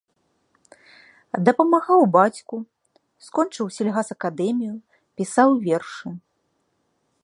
[1.49, 2.57] Дапамагаў бацьку,
[3.27, 4.75] скончыў сельгасакадэмію,
[5.21, 6.09] пісаў вершы.